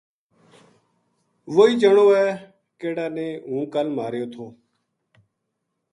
[1.55, 2.27] وہی جنو ہے
[2.79, 4.45] کِہڑا نے ہوں کل ماریو تھو